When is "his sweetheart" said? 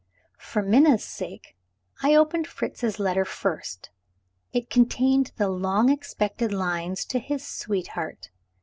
7.19-8.31